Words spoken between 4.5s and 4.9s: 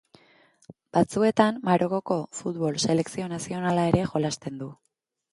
du